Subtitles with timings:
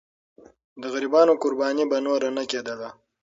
[0.81, 2.89] د غریبانو قرباني به نور نه کېدله.